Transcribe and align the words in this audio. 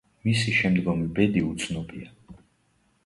მისი 0.27 0.53
შემდგომი 0.59 1.05
ბედი 1.19 1.45
უცნობია. 1.49 2.11